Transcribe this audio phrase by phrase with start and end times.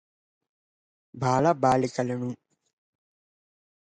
[1.13, 2.29] బాల బాలికలను